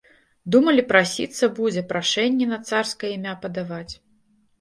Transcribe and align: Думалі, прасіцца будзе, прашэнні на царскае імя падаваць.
Думалі, 0.53 0.83
прасіцца 0.91 1.49
будзе, 1.59 1.83
прашэнні 1.91 2.47
на 2.53 2.57
царскае 2.71 3.11
імя 3.19 3.35
падаваць. 3.45 3.91